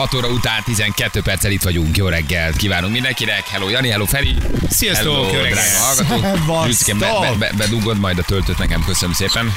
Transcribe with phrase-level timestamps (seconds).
[0.00, 1.96] 6 óra után 12 perccel itt vagyunk.
[1.96, 3.46] Jó reggelt kívánunk mindenkinek.
[3.46, 4.34] Hello Jani, hello Feri.
[4.68, 5.68] Sziasztok, hello, jó reggelt.
[5.68, 6.66] hallgatók.
[6.66, 9.54] Zsücike, be, be, be, bedugod majd a töltőt nekem, köszönöm szépen.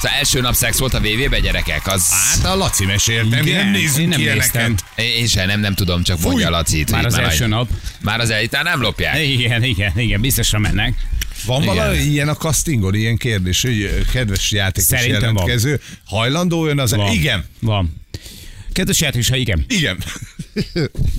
[0.00, 2.08] Szóval első nap szex volt a VV-be, gyerekek, az...
[2.10, 4.52] Hát a Laci mesélt, nem, Igen, nem nézzünk én nem ilyeneket.
[4.52, 4.74] néztem.
[4.94, 6.84] Én sem, nem, nem tudom, csak mondja a Laci.
[6.90, 7.68] Már az első nap.
[8.00, 9.18] Már az elitán nem lopják.
[9.18, 10.94] Igen, igen, igen, biztosra mennek.
[11.46, 11.74] Van Igen.
[11.74, 15.46] valami ilyen a castingon, ilyen kérdés, hogy kedves játékos Szerintem van.
[15.46, 16.94] jelentkező, hajlandó ön az...
[16.94, 17.12] Van.
[17.12, 17.99] Igen, Van.
[18.72, 19.64] Kedves játékos, ha igen.
[19.68, 19.98] igen.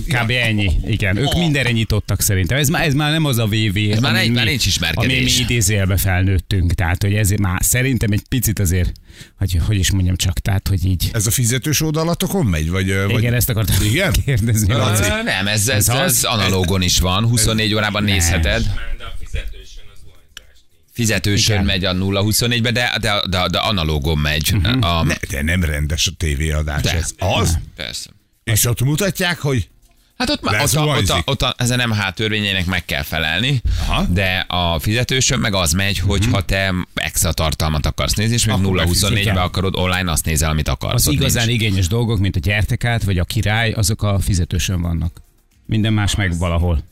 [0.06, 0.30] Kb.
[0.30, 0.70] ennyi.
[0.86, 1.38] Igen, ők Ah.
[1.38, 2.58] mindenre nyitottak szerintem.
[2.58, 5.10] Ez már, ez már nem az a VV, ez már egy- már nincs ismerkedés.
[5.16, 6.72] Ami mi idézőjelbe felnőttünk.
[6.74, 8.92] Tehát, hogy ezért már szerintem egy picit azért,
[9.38, 11.10] hogy, hogy is mondjam csak, tehát, hogy így.
[11.12, 12.70] Ez a fizetős oldalatokon megy?
[12.70, 13.18] Vagy, ö, vagy...
[13.18, 14.12] Igen, ezt akartam Igen?
[14.24, 14.72] kérdezni.
[14.74, 14.78] Ö,
[15.24, 16.24] Nem, ez, ez, Ez ez, az?
[16.24, 18.70] analógon is van, 24 órában nézheted.
[20.92, 21.66] Fizetősön Igen.
[21.66, 24.54] megy a 0-24-be, de, de, de, de analógon megy.
[24.80, 26.92] A, Ne, de nem rendes a tévéadás De.
[26.92, 27.10] ez.
[27.18, 27.58] Az?
[27.76, 28.10] Persze.
[28.44, 29.68] És ott mutatják, hogy
[30.18, 33.62] Hát ott, már- ott, a, ott, a, ott a, ezen MH törvényének meg kell felelni,
[33.86, 34.02] Aha.
[34.02, 38.54] de a fizetősön meg az megy, hogy ha te extra tartalmat akarsz nézni, és még
[38.54, 39.36] Akkor 0-24-be megfizeted.
[39.36, 41.06] akarod online, azt nézel, amit akarsz.
[41.06, 41.60] Az igazán nincs.
[41.62, 45.20] igényes dolgok, mint a gyertekát, vagy a király, azok a fizetősön vannak.
[45.66, 46.82] Minden más meg valahol.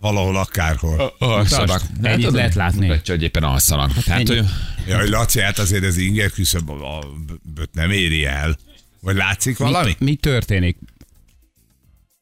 [0.00, 1.14] Valahol akárhol.
[1.18, 1.82] Alszanak.
[2.02, 2.86] Ennyit Hát, lehet látni.
[2.86, 3.90] Mutatja, hogy éppen alszanak.
[4.06, 4.30] Ennyi.
[4.30, 4.44] ő,
[4.86, 7.06] Jaj, Laci, hát azért ez inger küszöb, a, a,
[7.72, 8.56] nem éri el.
[9.00, 9.96] Vagy látszik valami?
[9.98, 10.76] Mi, mi történik?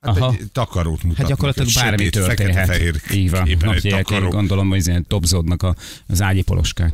[0.00, 0.34] Hát Aha.
[0.38, 1.16] egy takarót mutatnak.
[1.16, 2.66] Hát gyakorlatilag bármi sötét, történhet.
[2.66, 3.56] fekete-fehér Így van.
[3.60, 4.28] Napjegyek, takaró.
[4.28, 5.74] gondolom, hogy ilyen topzódnak a,
[6.06, 6.92] az ágyi poloskák.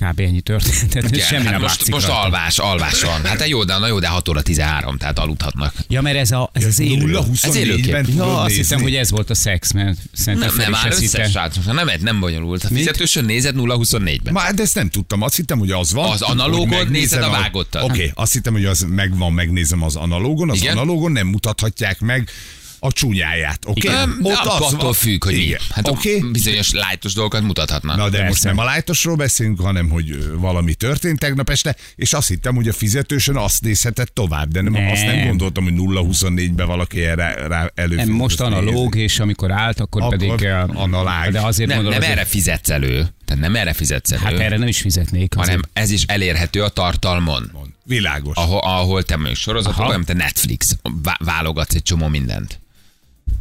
[0.00, 0.20] Kb.
[0.20, 0.90] ennyi történt.
[0.90, 2.22] Tehát igen, semmi hát nem most, most rajta.
[2.22, 3.24] alvás, alvás van.
[3.24, 5.74] Hát jó, de, na jó, de 6 óra 13, tehát aludhatnak.
[5.88, 7.18] Ja, mert ez, a, ez az élő.
[7.18, 8.56] 0-24-ben Ja, tudod azt nézni.
[8.56, 12.20] hiszem, hogy ez volt a szex, mert szerintem Nem, nem már összes srácok, nem, nem
[12.20, 12.64] bonyolult.
[12.64, 14.32] A fizetősön nézed 0-24-ben.
[14.32, 16.10] Ma, de ezt nem tudtam, azt hittem, hogy az van.
[16.10, 17.82] Az analógon megnézem nézed a vágottat.
[17.82, 20.76] Oké, okay, azt hittem, hogy az megvan, megnézem az analógon, az Igen?
[20.76, 22.30] analógon nem mutathatják meg
[22.80, 23.88] a csúnyáját, oké?
[23.88, 24.02] Okay?
[24.02, 24.32] Okay?
[24.32, 25.36] De attól függ, hogy.
[25.36, 25.60] Igen.
[25.70, 26.16] Hát oké?
[26.16, 26.30] okay?
[26.30, 27.96] bizonyos lájtos dolgokat mutathatnak.
[27.96, 28.28] Na de Persze.
[28.28, 32.68] most nem a lájtosról beszélünk, hanem hogy valami történt tegnap este, és azt hittem, hogy
[32.68, 34.90] a fizetősön azt nézhetett tovább, de nem, Nem.
[34.90, 37.94] azt nem gondoltam, hogy 0-24-ben valaki erre rá elő.
[37.94, 40.46] Nem, most analóg, és amikor állt, akkor, Akkor pedig...
[40.74, 41.32] analág.
[41.32, 43.08] De azért nem, mondom, nem azért, erre fizetsz elő.
[43.24, 44.22] Tehát nem erre fizetsz elő.
[44.22, 45.32] Hát erre nem is fizetnék.
[45.36, 45.48] azért.
[45.48, 47.52] hanem ez is elérhető a tartalmon.
[47.84, 48.36] Világos.
[48.36, 50.76] Ahol, ahol te mondjuk sorozatok, olyan, a Netflix.
[51.02, 52.60] Vá- válogatsz egy csomó mindent.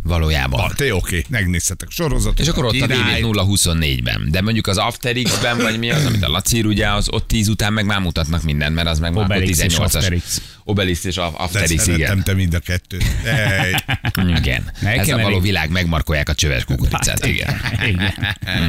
[0.03, 0.59] Valójában.
[0.59, 2.39] Ah, te oké, megnézhetek sorozatot.
[2.39, 3.21] És akkor ott a Király.
[3.21, 4.27] DB 0-24-ben.
[4.31, 7.47] De mondjuk az After X-ben, vagy mi az, amit a Laci ugye, az ott 10
[7.47, 9.79] után meg már mutatnak mindent, mert az meg már akkor Obelix és 18-as.
[9.95, 10.41] Asterix.
[10.63, 12.23] Obelix és A- After X, igen.
[12.23, 13.03] te mind a kettőt.
[13.23, 13.71] Ej,
[14.37, 14.63] Igen.
[14.81, 17.55] Nekem Ezzel való elég- világ megmarkolják a csöves kukoricát, igen.
[17.87, 18.13] Igen.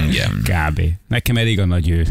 [0.08, 0.42] Igen.
[0.42, 0.80] Kb.
[1.08, 2.06] Nekem elég a nagy ő.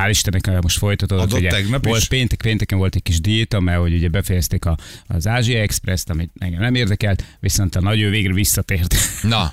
[0.00, 1.24] Hál' Istennek most folytatódott.
[1.24, 2.08] Adott ugye, volt is?
[2.08, 6.30] péntek, pénteken volt egy kis diéta, mert hogy ugye befejezték a, az Ázsia Express-t, amit
[6.38, 8.94] engem nem érdekelt, viszont a nagy végre visszatért.
[9.22, 9.50] Na,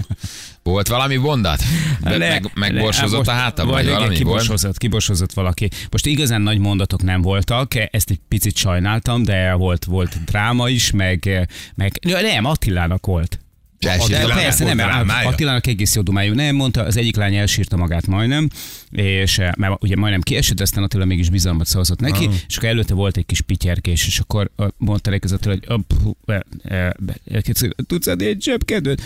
[0.64, 1.64] volt valami mondat?
[2.04, 4.18] Be, Le- meg, megborsozott le- a hátam, vagy igen, valami volt?
[4.18, 5.70] kiborsozott, kiborsozott valaki.
[5.90, 10.92] Most igazán nagy mondatok nem voltak, ezt egy picit sajnáltam, de volt, volt dráma is,
[10.92, 13.40] meg, meg nem, Attilának volt.
[13.80, 13.98] De
[14.34, 14.78] persze, nem?
[15.26, 16.34] Attilának egész jó dumájú.
[16.34, 18.50] Nem, mondta, az egyik lány elsírta magát majdnem,
[18.92, 22.34] és eh, mert ugye majdnem kiesett, aztán Attila mégis bizalmat szavazott neki, Ah.
[22.48, 25.64] és akkor előtte volt egy kis pityerkés, és akkor eh, mondta neki az Attila, hogy
[25.68, 26.30] "Ö, pff,
[26.64, 27.42] eh,
[27.88, 29.02] tudsz adni egy zsebkedőt?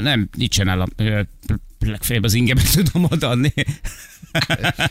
[0.00, 0.68] Nem, nincsen.
[0.96, 1.20] Eh,
[1.78, 3.52] Legfeljebb az ingemet tudom odaadni.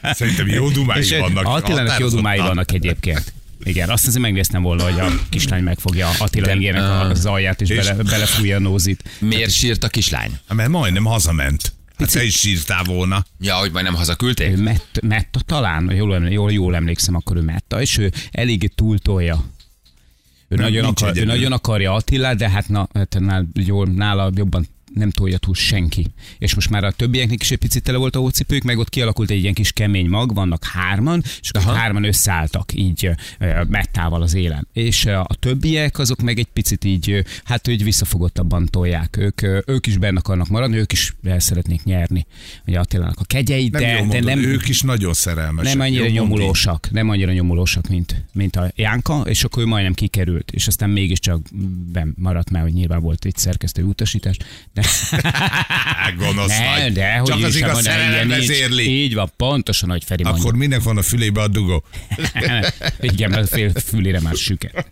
[0.04, 1.46] Szerintem jó dumái És vannak.
[1.46, 3.34] Attilának jó dumái vannak egyébként.
[3.64, 7.10] Igen, azt azért megnéztem volna, hogy a kislány megfogja Attila ah.
[7.10, 9.04] az alját, és, És- bele, belefújja a nózit.
[9.20, 10.40] Miért sírt a kislány?
[10.48, 11.74] Hát, Mert majdnem hazament.
[11.98, 13.26] Hát te is sírtál volna.
[13.40, 14.58] Ja, hogy majdnem hazaküldték?
[14.58, 19.44] Ő Mett, Metta talán, jól, jól, jól emlékszem, akkor ő Metta, és ő eléggé túltolja.
[20.48, 24.32] Ő, Nem, nagyon, akar, ő nagyon akarja Attilát, de hát, na, hát nál, jól, nála
[24.36, 26.06] jobban nem tolja túl senki.
[26.38, 29.30] És most már a többieknek is egy picit tele volt a hócipők, meg ott kialakult
[29.30, 33.10] egy ilyen kis kemény mag, vannak hárman, és akkor hárman összeálltak így
[33.68, 34.68] mettával az élen.
[34.74, 39.18] És a többiek azok meg egy picit így, hát úgy visszafogottabban tolják.
[39.18, 42.26] Ők, ők is benne akarnak maradni, ők is el szeretnék nyerni.
[42.68, 45.74] Ugye Attilának a kegyeit, Nem de, jól de mondod, nem, ők is nagyon szerelmesek.
[45.74, 50.52] nem annyira nyomulósak, nem annyira nyomulósak, mint, mint a Jánka, és akkor ő majdnem kikerült,
[50.52, 51.48] és aztán mégiscsak
[52.16, 54.38] maradt mert hogy nyilván volt egy szerkesztő utasítás.
[54.74, 54.81] De,
[56.18, 56.94] Gonosz ne, vagy.
[56.94, 59.04] de, Csak az igaz szerelem vezérli.
[59.04, 60.42] Így van, pontosan, hogy Feri mondja.
[60.42, 61.84] Akkor minek van a fülébe a dugó?
[63.00, 64.88] Igen, mert a fülére már süket.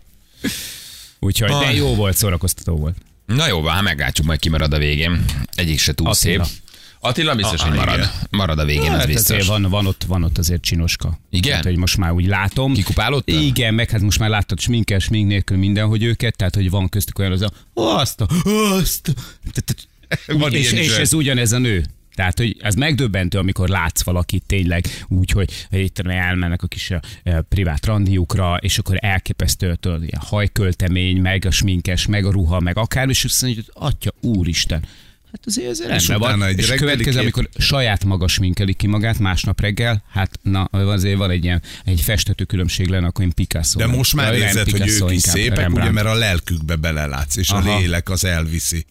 [1.18, 2.96] Úgyhogy, de jó volt, szórakoztató volt.
[3.26, 5.24] Na jó, hát meglátjuk, majd kimarad a végén.
[5.54, 6.44] Egyik se túl Attila.
[6.44, 6.54] szép.
[7.02, 7.94] Attila biztos, Ah, hogy marad.
[7.94, 8.08] igen.
[8.30, 9.46] Marad a végén, az Hát biztos.
[9.46, 11.18] van, van, ott, van ott azért csinoska.
[11.30, 11.50] Igen?
[11.50, 12.72] Tehát, hogy most már úgy látom.
[12.74, 13.32] Kikupálódta?
[13.32, 17.18] Igen, meg hát most már láttad sminkes, smink nélkül mindenhogy őket, tehát hogy van köztük
[17.18, 18.26] olyan az a, azt a,
[18.80, 19.12] azt a.
[20.38, 21.84] Van és, és ez ugyanez a nő.
[22.14, 26.90] Tehát, hogy ez megdöbbentő, amikor látsz valakit tényleg úgy, hogy hogy itt elmennek a kis
[26.90, 32.76] uh, privát randiukra, és akkor elképesztő ilyen hajköltemény, meg a sminkes, meg a ruha, meg
[32.78, 34.84] akár, és azt mondja, hogy atya, úristen,
[35.32, 36.42] Hát azért ez rendben van.
[36.42, 40.64] egy és a következő, kép- amikor saját maga sminkeli ki magát másnap reggel, hát na,
[40.64, 43.78] azért van egy ilyen egy festető különbség lenne, akkor én Picasso.
[43.78, 47.56] De most már érzed, hogy ők is szépek, ugye, mert a lelkükbe belelátsz, és a
[47.56, 47.78] Aha.
[47.78, 48.86] lélek az elviszi.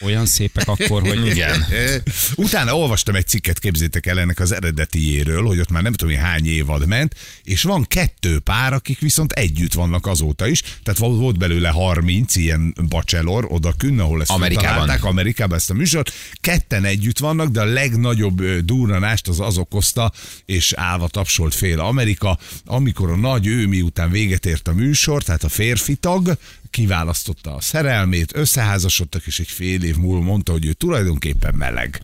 [0.00, 1.64] Olyan szépek akkor, hogy Igen.
[2.34, 6.24] Utána olvastam egy cikket, képzétek el ennek az eredetiéről, hogy ott már nem tudom, hogy
[6.24, 11.38] hány évad ment, és van kettő pár, akik viszont együtt vannak azóta is, tehát volt-
[11.38, 14.88] belőle 30 ilyen bachelor oda künn, ahol ezt Amerikában.
[14.88, 20.12] Amerikában ezt a műsort, ketten együtt vannak, de a legnagyobb durranást az az okozta,
[20.44, 25.44] és állva tapsolt fél Amerika, amikor a nagy ő miután véget ért a műsor, tehát
[25.44, 26.38] a férfi tag,
[26.70, 32.00] kiválasztotta a szerelmét, összeházasodtak, és egy fél év múlva mondta, hogy ő tulajdonképpen meleg.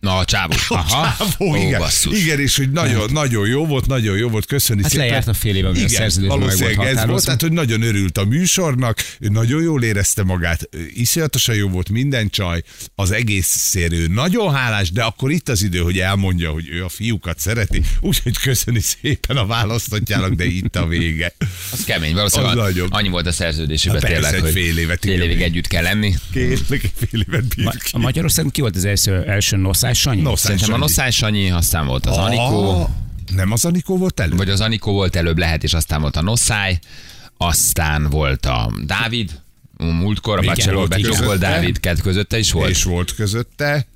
[0.00, 0.52] Na, a csávó.
[0.68, 1.14] Aha.
[1.18, 2.18] Csávó, Ó, igen, basszus.
[2.22, 5.06] igen, és hogy nagyon, nagyon jó volt, nagyon jó volt, köszöni Hát szépen.
[5.06, 7.52] lejárt a fél év, amíg a igen, szerződés meg valószínűleg volt ez volt, tehát hogy
[7.52, 12.62] nagyon örült a műsornak, ő nagyon jól érezte magát, iszonyatosan jó volt minden csaj,
[12.94, 16.88] az egész szérő nagyon hálás, de akkor itt az idő, hogy elmondja, hogy ő a
[16.88, 21.34] fiúkat szereti, úgyhogy köszöni szépen a választottjának, de itt a vége.
[21.72, 22.88] Az kemény, valószínűleg Az nagyon.
[22.90, 26.14] annyi volt a szerződésében Hát persze, tényleg, hogy fél évet, fél évig együtt kell lenni.
[26.34, 26.62] Egy
[27.08, 27.90] fél évet bír ki.
[27.92, 29.56] a Magyarországon ki volt az első, első
[29.88, 30.20] Noszás Sanyi?
[30.20, 30.76] Noszás Szerintem a.
[30.76, 32.88] Noszás Sanyi, aztán volt az Anikó, Ah,
[33.34, 34.36] Nem az Anikó volt elő?
[34.36, 36.78] vagy az Anikó volt előbb lehet, és aztán volt a Noszáj,
[37.36, 39.40] aztán volt a Dávid,
[39.78, 40.88] múltkor a Bachelor
[41.24, 42.70] volt, Dávid, kett közötte is volt.
[42.70, 43.86] És volt közötte.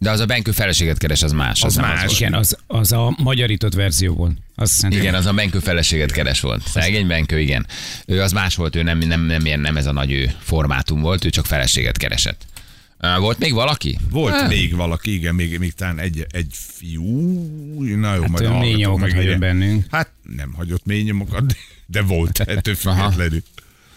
[0.00, 1.62] De az a Benkő feleséget keres, az más.
[1.62, 2.04] Az, Az nem más.
[2.04, 2.12] Az.
[2.12, 4.36] Igen, az, az a magyarított verzió volt.
[4.54, 6.68] Az szerintem Igen, az a Benkő feleséget keres volt.
[6.68, 7.66] Szegény Benkő, igen.
[8.06, 11.00] Ő az más volt, ő nem, nem, nem, ilyen, nem ez a nagy ő formátum
[11.00, 12.46] volt, ő csak feleséget keresett.
[13.18, 13.98] Volt még valaki?
[14.10, 17.32] Volt Hát, még valaki, igen, még, még talán egy, egy fiú.
[17.96, 19.84] Na jó, Hát majd ő mély nyomokat hagyott bennünk.
[19.90, 21.54] Hát nem hagyott mély nyomokat, de,
[21.86, 23.42] de volt ettől függetlenül.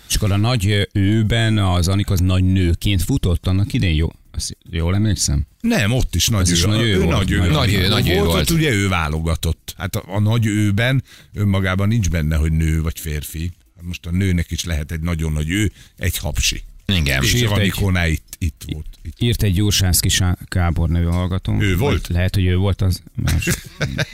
[0.09, 4.12] És akkor a nagy őben az Anik az nagy nőként futott annak idén, jó?
[4.31, 5.45] Azt jól emlékszem?
[5.62, 6.68] Nem, ott is nagy is ő.
[6.68, 7.38] nagy ő ő volt, nagy ő.
[7.38, 8.25] nagy- nagy ő, nagy ő volt.
[8.25, 8.50] volt.
[8.50, 9.74] Ott ugye ő válogatott.
[9.77, 11.03] Hát a, a nagy őben
[11.33, 13.51] önmagában nincs benne, hogy nő vagy férfi.
[13.75, 16.62] Hát most a nőnek is lehet egy nagyon nagy ő, egy hapsi.
[16.86, 17.24] Igen.
[17.24, 18.86] És írt egy- Anikónál itt, itt volt.
[19.04, 19.13] Itt.
[19.19, 21.62] Írt egy Jósánszki Sá- Gábor nevű hallgató.
[21.62, 22.07] Ő volt?
[22.07, 23.01] Vagy Lehet, hogy ő volt az.
[23.16, 23.69] Most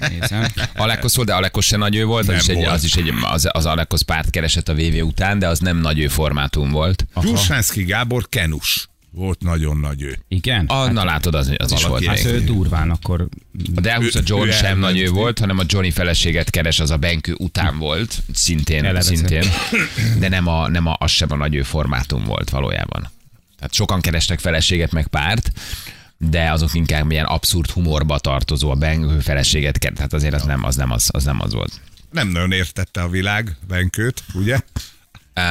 [0.09, 0.45] nézem.
[0.75, 3.49] Alekos volt, de Alekos se nagy ő volt, az is, egy, az, is egy, az,
[3.51, 7.05] az Alekos párt keresett a VV után, de az nem nagy ő formátum volt.
[7.21, 8.87] Zsúsánszki Gábor kenus.
[9.17, 10.19] Volt nagyon nagy ő.
[10.27, 10.65] Igen?
[10.65, 13.27] Ah, na látod, az, az is volt Hát ő durván akkor
[13.75, 15.17] A Delhus a John ő sem nagy ő elment.
[15.17, 19.15] volt, hanem a Johnny feleséget keres, az a Benkő után volt, szintén, Elevezett.
[19.15, 19.43] szintén.
[20.19, 23.09] De nem, a, nem a, az sem a nagy ő formátum volt valójában.
[23.55, 25.51] Tehát sokan kerestek feleséget meg párt,
[26.17, 30.63] de azok inkább ilyen abszurd humorba tartozó a Benkő feleséget keres, tehát azért az nem
[30.63, 31.81] az, nem az, az nem az volt.
[32.11, 34.59] Nem nagyon értette a világ Benkőt, ugye?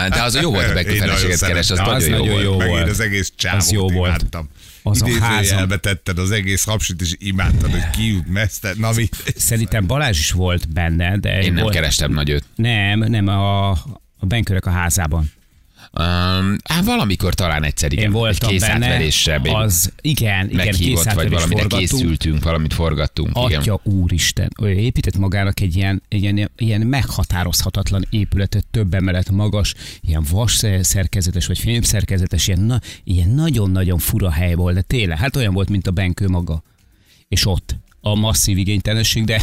[0.09, 2.43] De az a jó volt a nagyon feleséget keres, az nagyon jó nagyon volt.
[2.45, 2.89] jó Meg én volt.
[2.89, 4.49] az egész csávot Az jó imádtam.
[4.83, 8.73] Az a Idézőjelbe tetted az egész hapsit, és imádtad, hogy kijut meszte.
[8.79, 9.09] Na mi?
[9.37, 12.45] Szerintem Balázs is volt benne, de Én nem volt, kerestem nagy őt.
[12.55, 15.33] Nem, nem a, a Benkörök a házában.
[15.99, 18.05] Um, hát valamikor talán egyszer igen.
[18.05, 19.09] Én voltam egy benne.
[19.43, 21.81] Az, igen, igen, meghívott, vagy valamire forgattunk.
[21.81, 23.31] készültünk, valamit forgattunk.
[23.47, 23.61] Igen.
[23.61, 29.75] Atya úristen, ő épített magának egy ilyen, egy ilyen, ilyen meghatározhatatlan épületet, több emelet magas,
[30.01, 35.37] ilyen vas szerkezetes, vagy fémszerkezetes, ilyen, na, ilyen nagyon-nagyon fura hely volt, de tényleg, hát
[35.37, 36.63] olyan volt, mint a Benkő maga.
[37.29, 37.77] És ott,
[38.07, 39.43] a masszív igénytelenség, de,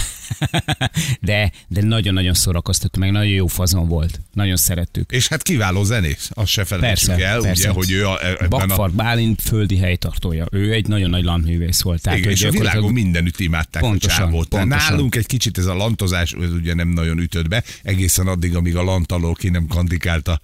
[1.22, 4.20] de, de nagyon-nagyon szórakoztató, meg nagyon jó fazon volt.
[4.34, 5.12] Nagyon szerettük.
[5.12, 7.70] És hát kiváló zenész, azt se felejtsük Persze, el, persze.
[7.70, 8.48] ugye, hogy ő a, ebben a...
[8.48, 10.46] Bakfart Bálint földi helytartója.
[10.52, 12.02] Ő egy nagyon nagy landművész volt.
[12.02, 14.48] Tehát, Igen, és a világon mindenütt imádták Pontosan, a csávót.
[14.48, 14.92] Pontosan.
[14.94, 18.76] Nálunk egy kicsit ez a lantozás, ez ugye nem nagyon ütött be, egészen addig, amíg
[18.76, 20.40] a lant alól ki nem kandikálta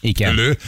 [0.00, 0.30] Igen.
[0.30, 0.58] elő,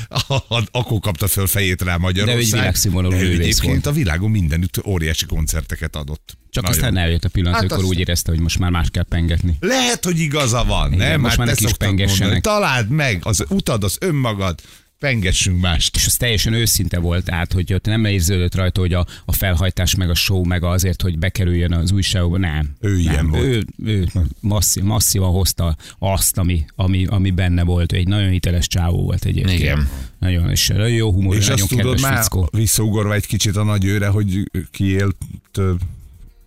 [0.71, 2.37] akkor kapta föl fejét rá Magyarország.
[2.37, 3.87] De ő egy világszínvonalú művész volt.
[3.87, 6.39] a világon mindenütt óriási koncerteket adott.
[6.51, 6.79] Csak Nagyon.
[6.79, 9.57] aztán eljött a pillanat, Hát amikor azt- úgy érezte, hogy most már más kell pengetni.
[9.61, 11.21] Lehet, hogy igaza van, Igen, nem?
[11.21, 12.21] most Hát már te neki is pengessenek.
[12.21, 14.61] mondani, Találd meg az utad, az önmagad,
[15.01, 15.97] pengessünk mást.
[15.97, 19.95] És az teljesen őszinte volt, tehát hogy ott nem érződött rajta, hogy a, a felhajtás,
[19.95, 22.71] meg a show, meg azért, hogy bekerüljön az újságokba, nem.
[22.81, 22.99] Ő nem.
[23.01, 23.45] ilyen volt.
[23.45, 24.07] Ő, ő
[24.41, 27.93] masszív, masszívan hozta azt, ami, ami, ami benne volt.
[27.93, 29.59] Ő egy nagyon hiteles csávó volt egyébként.
[29.59, 29.89] Igen.
[30.19, 32.49] Nagyon, és nagyon jó humor, És nagyon azt tudod kedves már, fickó.
[32.53, 35.17] visszaugorva egy kicsit a nagy őre, hogy kiélt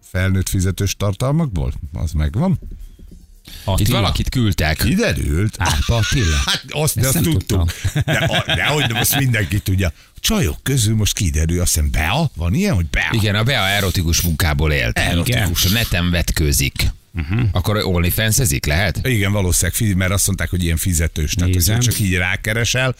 [0.02, 1.74] felnőtt fizetős tartalmakból?
[1.94, 2.60] Az megvan?
[3.64, 4.00] Itt Attila.
[4.00, 4.78] valakit küldtek.
[4.78, 5.56] Kiderült.
[5.58, 6.36] Árpa Attila.
[6.46, 7.72] Hát azt, Ezt azt nem tudtuk.
[8.06, 9.88] De, a, de hogy nem, azt mindenki tudja.
[9.88, 12.30] A csajok közül most kiderül, azt hiszem Bea?
[12.36, 13.10] Van ilyen, hogy Bea?
[13.12, 14.98] Igen, a Bea erotikus munkából élt.
[15.00, 15.66] Erotikus.
[15.66, 16.92] A neten vetkőzik.
[17.16, 17.42] Uh-huh.
[17.52, 19.00] Akkor OnlyFans-ezik, lehet?
[19.08, 21.34] Igen, valószínűleg, mert azt mondták, hogy ilyen fizetős.
[21.34, 22.96] Tehát, hogyha csak így rákeresel,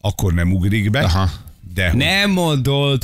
[0.00, 1.00] akkor nem ugrik be.
[1.00, 1.30] Aha.
[1.74, 3.02] De hogy Nem mondod.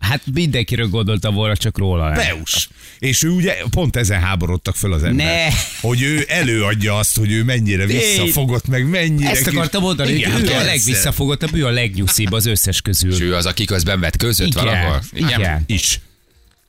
[0.00, 2.12] Hát mindenkiről gondoltam volna, csak róla.
[2.12, 2.68] Beus.
[2.98, 5.26] És ő ugye pont ezen háborodtak föl az ember.
[5.26, 5.54] Ne.
[5.80, 9.30] Hogy ő előadja azt, hogy ő mennyire visszafogott, meg mennyire...
[9.30, 13.12] Ezt akartam mondani, Igen, hogy ő a legvisszafogottabb, ő a legnyugszibb az összes közül.
[13.12, 15.02] És ő az, aki közben vett között Igen, valahol?
[15.12, 15.62] igen.
[15.66, 16.00] Is.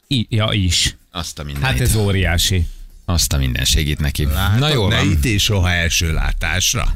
[0.08, 0.96] I, ja, is.
[1.12, 1.70] Azt a mindenit.
[1.70, 2.66] Hát ez óriási.
[3.06, 4.28] Azt a minden segít neki.
[4.60, 6.96] Na jó ne ítél soha első látásra.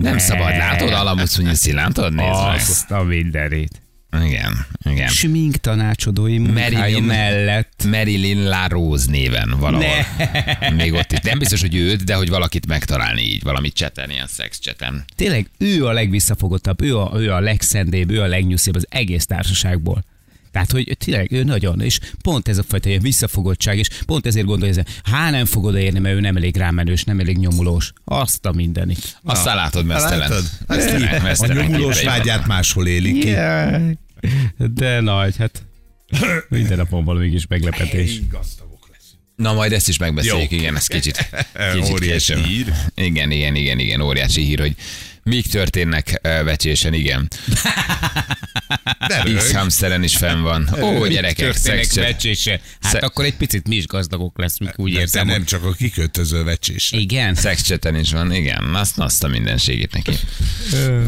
[0.00, 0.18] Nem Ne.
[0.18, 0.92] szabad, látod?
[0.92, 2.14] Alamuszunyi szillántod?
[2.14, 2.54] Nézd meg.
[2.54, 3.80] Azt a mindenit.
[4.22, 5.08] Igen, igen.
[5.08, 7.84] Smink tanácsadói munkája Marilyn- mellett.
[7.90, 9.94] Marilyn LaRose néven valahol.
[10.76, 11.22] Még ott itt.
[11.22, 15.04] Nem biztos, hogy őt, de hogy valakit megtalálni így, valamit cseten, ilyen szex cseten.
[15.16, 20.04] Tényleg ő a legvisszafogottabb, ő a, ő a legszendébb, ő a legnyugszibb az egész társaságból.
[20.52, 24.46] Tehát, hogy tényleg ő nagyon, és pont ez a fajta ilyen visszafogottság, és pont ezért
[24.46, 27.92] gondolja, hogy há nem fog odaérni, mert ő nem elég rámenős, nem elég nyomulós.
[28.04, 29.18] Azt a mindenit.
[29.22, 30.18] Aztán látod, mesztelen.
[30.18, 30.44] Látod?
[30.66, 33.28] Mesztelen, A mesztelen nyomulós képei vágyát máshol élik ki.
[33.28, 33.96] Jaj.
[34.74, 35.62] De nagy, hát
[36.48, 38.20] minden napon valami kis meglepetés.
[38.30, 39.20] Gazdagok leszünk.
[39.36, 40.58] Na majd ezt is megbeszéljük, Jó.
[40.58, 41.16] igen, ez kicsit,
[41.74, 42.44] kicsit Óriási később.
[42.44, 42.72] hír.
[42.94, 44.74] Igen, igen, igen, igen, óriási hír, hogy
[45.22, 47.28] mik történnek ö, vecsésen, igen.
[49.08, 49.56] De X rög.
[49.56, 50.68] hamsteren is fenn van.
[50.82, 52.04] Ó, gyerekek, szexcset.
[52.04, 52.60] vecsése.
[52.80, 55.26] Hát Sze- akkor egy picit mi is gazdagok leszünk, úgy De érzem.
[55.26, 56.92] nem csak a kikötöző vecsés.
[56.92, 57.34] Igen.
[57.34, 58.74] Szexcseten is van, igen.
[58.74, 60.12] Azt, azt a mindenségét neki.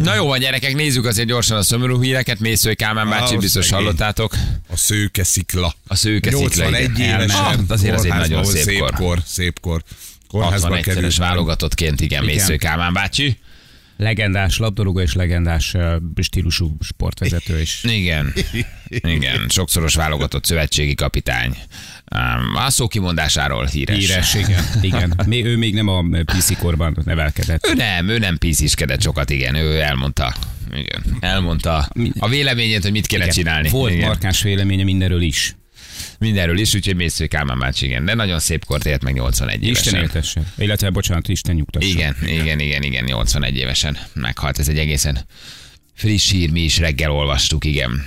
[0.02, 2.38] Na jó van, gyerekek, nézzük azért gyorsan a szomorú híreket.
[2.38, 3.81] Mészői Kálmán bácsi, biztos szegény.
[3.85, 4.35] hallottátok.
[4.69, 5.75] A szőke szikla.
[5.87, 7.21] A szőke szikla, 81 igen.
[7.21, 7.45] évesen.
[7.45, 8.90] Ah, azért az egy kórházban nagyon szép kor.
[8.93, 9.19] kor.
[9.26, 9.83] Szép kor.
[10.29, 11.17] Kórházba 61-szeres került.
[11.17, 12.35] válogatottként, igen, Igen.
[12.35, 13.38] Mészői Kálmán bácsi.
[14.00, 15.76] Legendás labdarúgó és legendás
[16.21, 17.85] stílusú sportvezető is.
[18.00, 18.33] Igen,
[18.88, 21.57] igen, sokszoros válogatott szövetségi kapitány.
[22.54, 23.97] A szó kimondásáról híres.
[23.99, 24.64] Híres, igen.
[24.80, 25.21] igen.
[25.26, 27.66] Még, ő még nem a PC korban nevelkedett.
[27.66, 30.35] Ő nem, ő nem pisziskedett sokat, igen, ő elmondta.
[30.75, 31.88] Igen, elmondta
[32.19, 33.35] a véleményét, hogy mit kéne Igen.
[33.35, 33.69] csinálni.
[33.69, 34.07] Volt igen.
[34.07, 35.54] markáns véleménye mindenről is.
[36.19, 38.04] Mindenről is, úgyhogy Mésző Kálmán bácsi, igen.
[38.04, 39.85] De nagyon szép kort élt meg 81 évesen.
[39.85, 40.42] Isten éltesse.
[40.59, 41.88] Illetve, bocsánat, Isten nyugtassa.
[41.88, 44.59] Igen, igen, igen, igen, 81 évesen meghalt.
[44.59, 45.25] Ez egy egészen
[45.95, 48.07] friss hír, mi is reggel olvastuk, igen.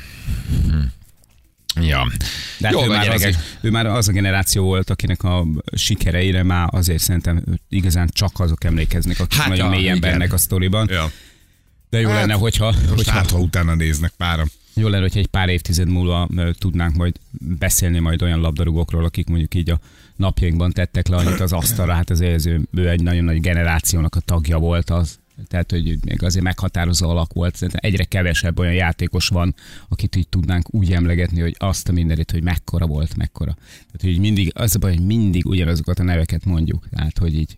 [1.81, 2.11] Ja.
[2.57, 5.45] De hát Jó ő, már az, ő már az a generáció volt, akinek a
[5.75, 10.37] sikereire már azért szerintem igazán csak azok emlékeznek, akik Hát nagyon a- mélyen bennek a
[10.37, 10.87] sztoriban.
[10.91, 11.11] Ja.
[11.93, 14.47] De jó Hát, lenne, hogyha, Most hogyha hát, ha utána néznek páram.
[14.73, 19.55] Jó lenne, hogyha egy pár évtized múlva tudnánk majd beszélni majd olyan labdarúgókról, akik mondjuk
[19.55, 19.79] így a
[20.15, 21.93] napjainkban tettek le annyit az asztalra.
[21.93, 25.19] Hát azért ő, ő egy nagyon nagy generációnak a tagja volt az.
[25.47, 27.55] Tehát, hogy még azért meghatározó alak volt.
[27.55, 29.55] Szerintem egyre kevesebb olyan játékos van,
[29.89, 33.53] akit így tudnánk úgy emlegetni, hogy azt a mindenit, hogy mekkora volt, mekkora.
[33.91, 36.87] Tehát, hogy mindig, az a baj, hogy mindig ugyanazokat a neveket mondjuk.
[36.89, 37.57] Tehát, hogy így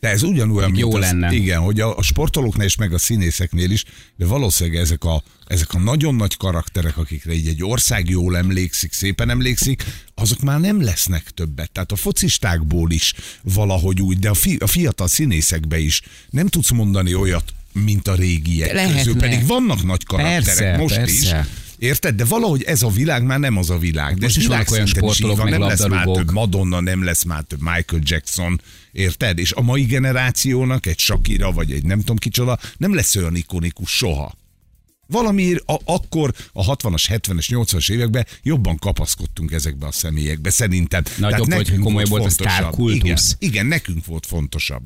[0.00, 1.32] De ez ugyanolyan, mint Jó az, lenne.
[1.32, 3.84] Igen, hogy a, a sportolóknál is, meg a színészeknél is,
[4.16, 8.92] de valószínűleg ezek a, ezek a nagyon nagy karakterek, akikre így egy ország jól emlékszik,
[8.92, 11.70] szépen emlékszik, azok már nem lesznek többet.
[11.70, 16.70] Tehát a focistákból is valahogy úgy, de a, fi, a fiatal színészekbe is nem tudsz
[16.70, 18.96] mondani olyat, mint a régiek Lehetne.
[18.96, 21.12] közül, pedig vannak nagy karakterek Persze, most persze.
[21.12, 21.48] is.
[21.78, 22.14] Érted?
[22.14, 24.18] De valahogy ez a világ már nem az a világ.
[24.18, 27.22] De Most is vannak olyan sportolók, van, meg nem lesz már több Madonna, nem lesz
[27.22, 28.60] már több Michael Jackson,
[28.92, 29.38] érted?
[29.38, 33.90] És a mai generációnak egy Shakira, vagy egy nem tudom kicsoda, nem lesz olyan ikonikus
[33.90, 34.36] soha.
[35.06, 41.02] Valamiért a, akkor a 60-as, 70-es, 80-as években jobban kapaszkodtunk ezekbe a személyekbe, szerintem.
[41.04, 43.36] Nagyobb Tehát vagy, nekünk komolyabb volt a sztárkultusz.
[43.38, 44.82] Igen, igen, nekünk volt fontosabb.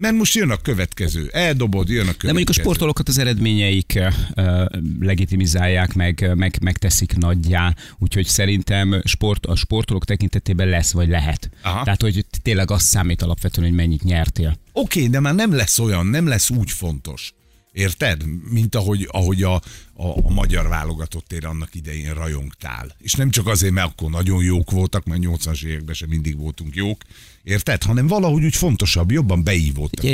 [0.00, 1.28] Mert most jön a következő.
[1.32, 2.26] Eldobod, jön a következő.
[2.26, 4.00] De mondjuk a sportolókat az eredményeik
[4.36, 4.64] uh,
[5.00, 11.50] legitimizálják, meg, meg, megteszik nagyjá, úgyhogy szerintem sport, a sportolók tekintetében lesz, vagy lehet.
[11.62, 11.82] Aha.
[11.84, 14.58] Tehát, hogy tényleg az számít alapvetően, hogy mennyit nyertél.
[14.72, 17.34] Oké, de már nem lesz olyan, nem lesz úgy fontos.
[17.72, 18.22] Érted?
[18.50, 19.60] Mint ahogy, ahogy a,
[20.00, 22.96] a, a magyar válogatottért annak idején rajongtál.
[22.98, 26.74] És nem csak azért, mert akkor nagyon jók voltak, mert 80-as években sem mindig voltunk
[26.74, 27.02] jók,
[27.42, 27.82] érted?
[27.82, 29.44] Hanem valahogy úgy fontosabb, jobban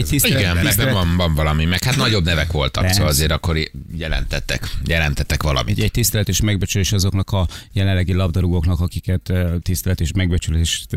[0.09, 2.97] tisztelet- Igen, meg van, van valami, meg hát nagyobb nevek voltak, Persze.
[2.97, 3.59] szóval azért akkor
[3.97, 5.79] jelentettek, jelentettek valamit.
[5.79, 10.97] Egy, tisztelet és megbecsülés azoknak a jelenlegi labdarúgóknak, akiket tisztelet és megbecsülést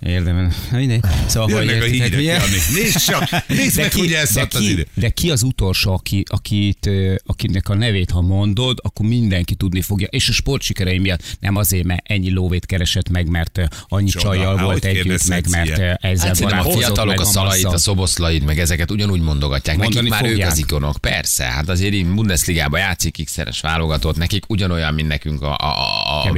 [0.00, 0.52] érdemel.
[0.72, 1.04] Mindegy.
[1.26, 2.38] Szóval, hogy a hírek, ugye?
[2.74, 4.86] Nézd csak, nézd meg, hogy de, elszállt az ki, idő.
[4.94, 6.90] de ki az utolsó, aki, akit,
[7.26, 10.06] akinek a nevét, ha mondod, akkor mindenki tudni fogja.
[10.10, 14.24] És a sportsikerei miatt nem azért, mert ennyi lóvét keresett meg, mert annyi Csoda.
[14.24, 15.80] csajjal Há, volt együtt, meg mert ilyen?
[15.80, 19.76] ö, ezzel Hát a fiatalok a szalait, a szoboszlait, meg ezeket ugyanúgy mondogatják.
[19.76, 20.50] Nekik Mondani már ők fogják.
[20.50, 21.44] az ikonok, persze.
[21.44, 26.32] Hát azért így Bundesligában játszik x válogatott, nekik ugyanolyan, mint nekünk a, a, a, a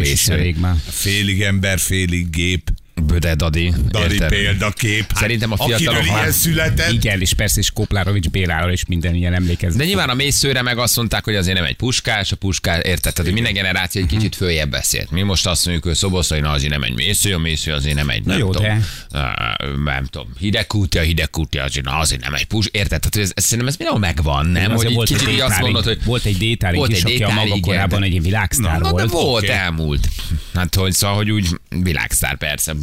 [0.60, 0.76] már.
[0.88, 2.70] Félig ember, félig gép.
[3.06, 3.72] Böde Dadi.
[3.90, 4.28] Dali érted?
[4.28, 5.04] példakép.
[5.08, 6.92] Hát, Szerintem a fiatalok már- ilyen született.
[6.92, 9.78] Igen, és persze, és Koplárovics Béláról és minden ilyen emlékezett.
[9.78, 13.12] De nyilván a mészőre meg azt mondták, hogy azért nem egy puskás, a puskás, érted?
[13.12, 15.10] Tehát, minden generáció egy kicsit följebb beszélt.
[15.10, 18.08] Mi most azt mondjuk, hogy Szoboszlai, na azért nem egy mésző, a mésző azért nem
[18.10, 22.20] egy, Na nem jó, tudom, de- Á, nem tudom, hidegkúti, a hidegkúti azért, na azért
[22.20, 22.88] nem egy pus, érted?
[23.00, 24.70] Tehát, hogy ez, ez, szerintem ez mindenhol megvan, nem?
[24.70, 27.28] Hogy volt, kicsit egy azt mondod, hogy volt egy détárink Volt is, egy aki a
[27.34, 29.10] maga igen, korában de- egy világsztár Na, de volt.
[29.10, 30.08] volt, elmúlt.
[30.54, 32.74] Hát, hogy szóval, hogy úgy világsztár persze.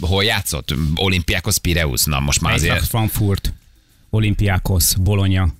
[0.00, 0.74] Hol játszott?
[0.94, 2.04] Olimpiákos Pireus?
[2.04, 2.86] Na, most már azért.
[2.86, 3.52] Frankfurt,
[4.10, 5.54] Olympiakos, Bologna.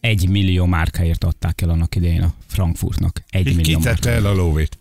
[0.00, 3.22] Egy millió márkáért adták el annak idején a Frankfurtnak.
[3.30, 4.18] Egy Ki millió tette márkáért.
[4.24, 4.78] el a lóvét?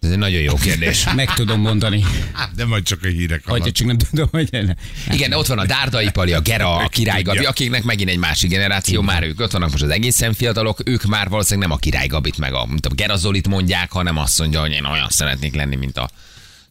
[0.00, 1.04] Ez egy nagyon jó kérdés.
[1.14, 3.74] Meg tudom mondani, Hát, de majd csak a hírek hogy alatt.
[3.74, 4.74] csak nem tudom, hogy ne.
[5.14, 7.50] Igen, de ott van a Dárdai Pali, a Gera, a Király Gabi, Tudja.
[7.50, 11.28] akiknek megint egy másik generáció, már ők ott vannak most az egészen fiatalok, ők már
[11.28, 14.60] valószínűleg nem a Király Gabit meg a, mint a Gera Zolit mondják, hanem azt mondja,
[14.60, 16.10] hogy én olyan szeretnék lenni, mint a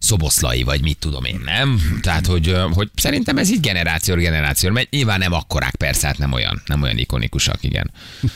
[0.01, 1.99] szoboszlai, vagy mit tudom én, nem?
[2.01, 6.31] Tehát, hogy, hogy szerintem ez így generáció generáció, mert nyilván nem akkorák, persze, hát nem
[6.31, 7.91] olyan, nem olyan ikonikusak, igen.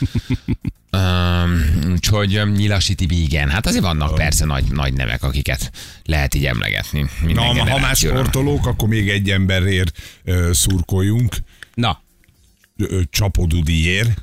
[0.92, 3.48] Um, úgyhogy Nyilasi Tibi, igen.
[3.50, 5.70] Hát azért vannak persze nagy, nagy nevek, akiket
[6.04, 7.06] lehet így emlegetni.
[7.26, 8.16] Na, ha már generációra.
[8.16, 11.36] sportolók, akkor még egy emberért ö, szurkoljunk.
[11.74, 12.02] Na,
[12.76, 14.22] Ö, Csapodudiért.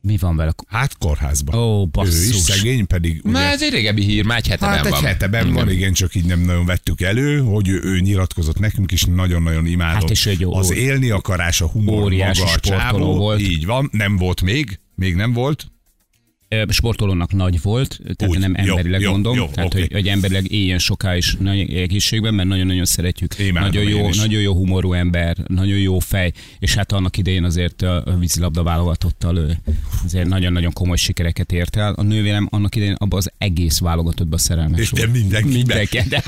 [0.00, 0.54] Mi van vele?
[0.66, 1.58] Hát kórházban.
[1.58, 2.36] Ó, Ő is basszus.
[2.36, 5.02] szegény, pedig ugye, Már ez egy régebbi hír, már egy hete Hát egy van.
[5.04, 8.92] hete ben van, igen, csak így nem nagyon vettük elő, hogy ő, ő nyilatkozott nekünk
[8.92, 10.00] is, nagyon-nagyon imádott.
[10.00, 13.40] Hát és egy jó- az élni akarás, a humor maga a csávó, volt.
[13.40, 15.66] Így van, nem volt még, még nem volt.
[16.68, 19.80] Sportolónak nagy volt, tehát Úgy, nem jó, emberileg jó, mondom, jó, tehát oké.
[19.80, 23.38] hogy, hogy emberileg éljen soká is nagy egészségben, mert nagyon-nagyon szeretjük.
[23.38, 27.82] Imádom nagyon jó, nagyon jó humorú ember, nagyon jó fej, és hát annak idején azért
[27.82, 29.58] a vízilabda válogatottal ő
[30.04, 31.92] azért nagyon-nagyon komoly sikereket ért el.
[31.92, 35.12] A nővérem annak idején abban az egész válogatottban szerelmes És de volt.
[35.12, 35.56] mindenkiben.
[35.56, 35.98] Mindenki.
[36.08, 36.22] De,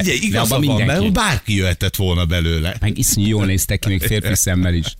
[0.00, 1.10] Figyelj, de igaza van, mert mindenki.
[1.10, 2.76] bárki jöhetett volna belőle.
[2.80, 4.94] Meg iszonyú jól néztek ki, még férfi szemmel is.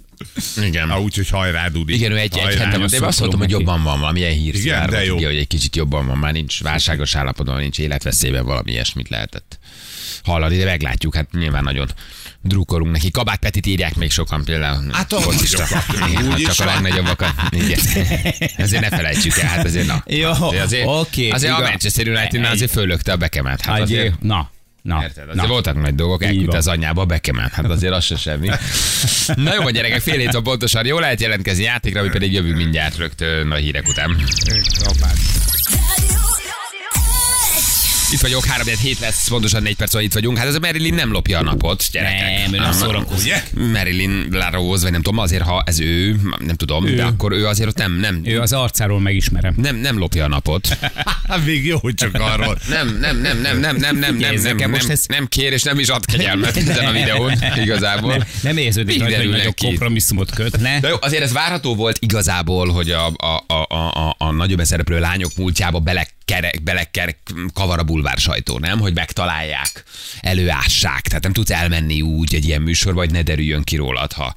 [0.63, 0.91] Igen.
[0.91, 1.95] Ha úgyhogy hajrá, Dudi.
[1.95, 2.65] Igen, ő egy, egy Hajrá.
[2.65, 2.91] hete volt.
[2.91, 4.55] De én azt mondtam, hogy jobban van, valamilyen hír.
[4.55, 5.17] Igen, de jó.
[5.17, 9.59] Ugye, hogy egy kicsit jobban van, már nincs válságos állapotban, nincs életveszélyben, valami ilyesmit lehetett
[10.25, 11.89] hallani, de meglátjuk, hát nyilván nagyon
[12.43, 13.11] drukkolunk neki.
[13.11, 14.85] Kabát Petit írják még sokan például.
[14.93, 15.17] Hát a.
[15.19, 15.33] Igen,
[16.31, 17.33] hát is csak a legnagyobbakat.
[17.51, 17.79] Igen.
[18.57, 20.05] Ezért ne felejtsük el, hát azért na.
[20.07, 21.59] Jó, azért, azért, oké, azért a.
[21.61, 23.61] Manchester United azért fölökte a bekemet.
[23.61, 24.51] Hát Egy- azért, Na,
[24.85, 25.29] na, Érted?
[25.29, 25.53] Azért na.
[25.53, 27.53] voltak nagy dolgok, elküldte az anyjába a bekemet.
[27.53, 28.49] Hát azért az se semmi.
[29.35, 30.87] Na jó, van gyerekek, fél hét pontosan.
[30.87, 34.17] Jó lehet jelentkezni játékra, mi pedig jövünk mindjárt rögtön a hírek után.
[38.15, 40.39] Itt vagyok, 3 hét lesz, pontosan 4 perc, itt vagyunk.
[40.39, 42.45] Hát ez a Marilyn nem lopja a napot, gyerekek.
[42.45, 43.51] Nem, ő nem szórakozik.
[43.73, 46.95] Marilyn LaRose, vagy nem tudom, azért, ha ez ő, nem tudom, ő.
[46.95, 49.55] de akkor ő azért ott nem, nem, Ő az arcáról megismerem.
[49.57, 50.79] nem, nem lopja a napot.
[51.29, 52.59] Hát még jó, hogy csak arról.
[52.69, 55.89] Nem, nem, nem, nem, nem, nem, nem, nem, nem, nem, nem kér, és nem is
[55.89, 58.11] ad kegyelmet ezen a videón, igazából.
[58.17, 60.81] Nem, nem érződik, hogy nagyobb kompromisszumot kötne.
[60.81, 64.65] De jó, azért ez várható volt igazából, hogy a, a, a, a, a, a nagyobb
[64.65, 65.79] szereplő lányok múltjába
[66.35, 67.19] belekerek, belekerek
[67.53, 68.79] kavar a bulvár sajtó, nem?
[68.79, 69.85] Hogy megtalálják,
[70.21, 71.01] előássák.
[71.01, 74.35] Tehát nem tudsz elmenni úgy egy ilyen műsorba, hogy ne derüljön ki rólad, ha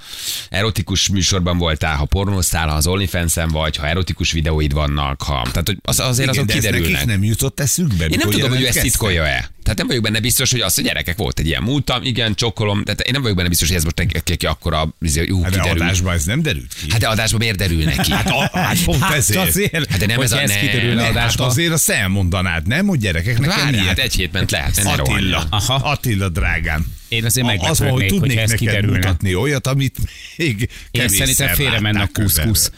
[0.50, 5.42] erotikus műsorban voltál, ha pornóztál, ha az OnlyFans-en vagy, ha erotikus videóid vannak, ha...
[5.52, 6.92] Tehát hogy az, azért azok de kiderülnek.
[6.92, 8.06] nekik nem jutott eszükbe.
[8.06, 9.50] Én nem tudom, hogy ő ezt titkolja-e.
[9.68, 12.84] Tehát nem vagyok benne biztos, hogy az, hogy gyerekek volt egy ilyen múltam, igen, csokolom,
[12.84, 15.42] tehát én nem vagyok benne biztos, hogy ez most neki, neki akkora, izé, hogy ú,
[15.42, 15.82] Hát de kiderül.
[15.82, 16.92] adásban ez nem derült ki.
[16.92, 18.12] Hát de adásban miért derül neki?
[18.12, 19.48] Hát, a, hát pont Hát ezért.
[19.48, 22.68] azért, Hát de nem ez a- ez nem, kiderül nem, a Hát azért azt elmondanád,
[22.68, 22.88] nem?
[22.88, 23.86] Hogy gyerekek, nekem Várj, ilyen.
[23.86, 25.48] hát egy hét ment lehet, ne Attila.
[25.50, 25.74] Aha.
[25.76, 26.86] Attila drágám.
[27.08, 28.98] Én azért Az, hogy meglepődnék, tudnék ez neked kiderülne.
[28.98, 29.98] mutatni olyat, amit
[30.36, 32.72] még Én szerintem félre menne a kuszkusz.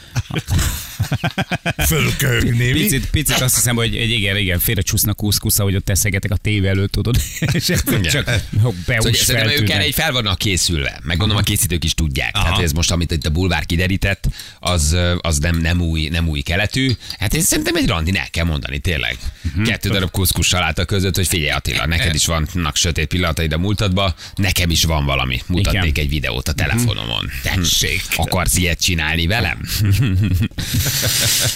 [2.58, 2.72] Mi?
[2.72, 6.36] Picit, picit azt hiszem, hogy hogy igen, igen, félre csúsznak kuszkusz, ahogy ott teszegetek a
[6.36, 7.16] tévé előtt, tudod.
[7.54, 8.02] És Igen.
[8.02, 11.00] csak Szóval beús Szerintem ők erre így fel vannak készülve.
[11.04, 12.32] Meg gondolom a készítők is tudják.
[12.32, 14.28] Tehát hogy ez most, amit itt a bulvár kiderített,
[14.60, 16.92] az, az nem, nem, új, nem új keletű.
[17.20, 19.18] Hát én szerintem egy randin el kell mondani, tényleg.
[19.66, 24.14] Kettő darab kuszkus saláta között, hogy figyelj Attila, neked is vannak sötét pillanataid a múltadban,
[24.36, 25.42] nekem is van valami.
[25.46, 27.30] Mutatnék egy videót a telefonomon.
[27.44, 28.02] Tessék.
[28.16, 29.58] Akarsz ilyet csinálni velem?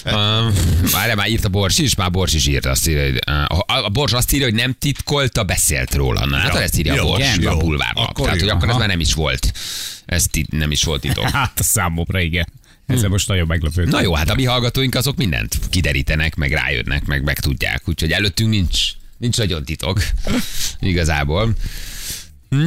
[0.05, 0.53] Um,
[0.91, 3.89] Várjál, már írt a Bors is, már Bors is írt azt írja, hogy, a, a
[3.89, 6.25] Bors azt írja, hogy nem titkolta, beszélt róla.
[6.25, 7.51] Na, hát ezt írja a jó, Bors jó.
[7.51, 8.03] a bulvárban.
[8.05, 9.53] Akkor Tehát, hogy akkor ez már nem is volt.
[10.05, 11.29] Ez tit, nem is volt titok.
[11.43, 12.47] Hát a számomra igen.
[12.87, 13.91] Ezzel most nagyon meglepődtem.
[13.91, 17.81] Na jó, hát a mi hallgatóink azok mindent kiderítenek, meg rájönnek, meg meg tudják.
[17.85, 18.81] Úgyhogy előttünk nincs,
[19.17, 20.03] nincs nagyon titok.
[20.79, 21.53] Igazából.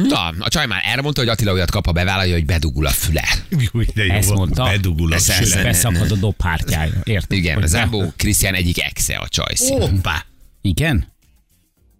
[0.07, 2.89] Na, a csaj már erre mondta, hogy Attila olyat kap, ha bevállalja, hogy bedugul a
[2.89, 3.23] füle.
[3.49, 4.63] Jó, de jó, Ezt mondta.
[4.63, 5.63] Bedugul a sület.
[5.63, 6.93] Beszakad a dobhártyája.
[7.03, 7.37] Érted?
[7.37, 9.73] Igen, Hogy a ne- Zámbó Krisztián egyik exe a Csajci.
[9.73, 10.25] Hoppá.
[10.61, 11.07] Igen?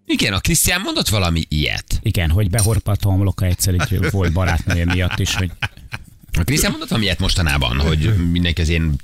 [0.06, 1.98] Igen, a Krisztián mondott valami ilyet.
[2.02, 5.50] Igen, hogy behorpadt a homloka egyszer egy volt barátnője miatt is, hogy
[6.32, 8.94] A Krisztián mondott valami ilyet mostanában, hogy mindenki az én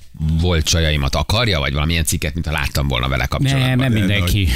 [0.40, 3.68] volt csajaimat akarja, vagy valamilyen cikket, mint ha láttam volna vele kapcsolatban.
[3.68, 4.48] nem, nem mindenki.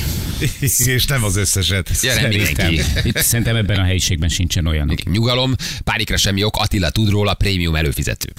[0.85, 1.91] És nem az összeset.
[2.03, 2.71] Ja, nem Szerintem.
[2.71, 3.09] mindenki.
[3.09, 4.95] Itt szerintem ebben a helyiségben sincsen olyan.
[5.05, 8.33] Nyugalom, pánikra semmi ok, Attila tud róla, prémium előfizető.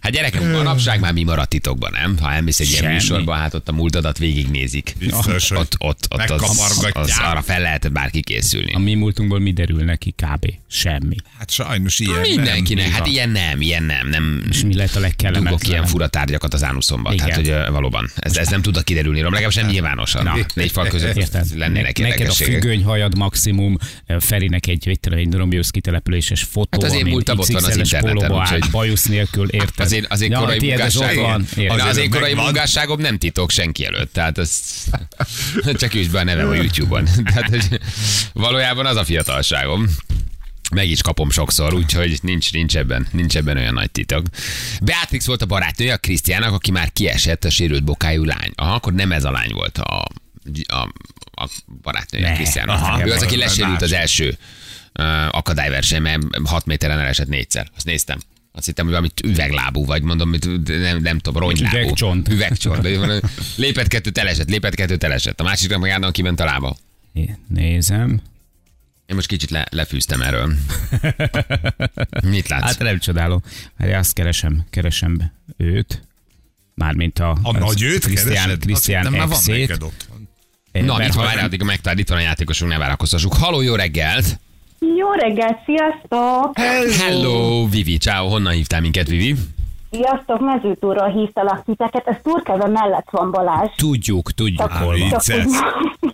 [0.00, 2.18] hát gyerekem, manapság már mi maradt titokban, nem?
[2.20, 4.94] Ha elmész egy ilyen műsorba, hát ott a múltadat végignézik.
[4.98, 6.58] Biztos, hogy ott, ott, ott az,
[6.92, 8.72] az, arra fel lehetett bárki készülni.
[8.72, 10.46] A mi múltunkból mi derül neki kb.
[10.68, 11.16] Semmi.
[11.38, 12.94] Hát sajnos ilyen Mindenkinek, nem.
[12.94, 14.42] hát ilyen nem, ilyen nem, nem.
[14.50, 15.70] És mi lehet a Dugok legkellemetlenebb?
[15.70, 17.12] ilyen fura tárgyakat az ánuszomba.
[17.12, 17.26] Igen.
[17.26, 20.24] Tehát, hogy valóban, ez, ez nem tud kiderülni, rólam, legalábbis nem nyilvánosan.
[20.24, 20.36] Na.
[20.54, 21.58] Négy fal között Érted?
[21.58, 23.76] lennének Ne- Neked a függönyhajad maximum,
[24.18, 29.04] Ferinek egy, egy, egy Rombiusz kitelepüléses fotó, Hát az én amin XXL-es pólóba áll, bajusz
[29.04, 29.86] nélkül, érted?
[29.86, 31.78] Az én, az én Ja, korai munkásságom, van, érted?
[31.78, 34.62] Na, az én korai munkásságom nem titok senki előtt, tehát ez
[35.80, 37.04] csak üsd be a nevem a YouTube-on.
[37.34, 37.80] Tehát, hogy
[38.32, 39.86] valójában az a fiatalságom.
[40.70, 44.26] Meg is kapom sokszor, úgyhogy nincs, nincs, ebben, nincs ebben olyan nagy titok.
[44.82, 48.52] Beatrix volt a barátnője a Krisztiának, aki már kiesett a sérült bokájú lány.
[48.54, 50.04] Aha, akkor nem ez a lány volt a,
[50.66, 50.88] a,
[51.42, 51.48] a
[51.82, 52.76] barátnője Krisztiának.
[52.76, 54.38] aha, Ő az, aki lesérült az első
[54.98, 57.70] uh, akadályversenyben, 6 méteren elesett négyszer.
[57.76, 58.18] Azt néztem.
[58.52, 60.30] Azt hittem, hogy valami üveglábú, vagy mondom,
[60.64, 61.76] nem, nem tudom, rongylábú.
[61.76, 62.28] Üvegcsont.
[62.28, 62.82] Üvegcsont.
[63.56, 65.40] Lépett kettőt elesett, lépett kettőt elesett.
[65.40, 66.76] A másikra meg állandóan kiment a lába.
[67.48, 68.20] Nézem.
[69.10, 70.52] Én most kicsit le, lefűztem erről.
[72.30, 72.62] Mit látsz?
[72.62, 73.42] Hát nem csodálom.
[73.76, 76.02] Mert azt keresem, keresem őt.
[76.74, 78.58] Mármint a, A nagy őt Krisztián?
[78.58, 80.28] Krisztián hittem, már van neked otthon.
[80.72, 83.34] Na, van, ha- várjál, addig megtalál, itt van a játékosunk, ne várakoztassuk.
[83.34, 84.38] Haló, jó reggelt!
[84.98, 86.58] Jó reggelt, sziasztok!
[86.98, 89.34] Hello, Vivi, ciao, honnan hívtál minket, Vivi?
[89.90, 93.68] Sziasztok, mezőtúról hívtalak titeket, ez Turkeve mellett van Balázs.
[93.76, 95.08] Tudjuk, tudjuk Csak- hol van.
[95.08, 95.44] csak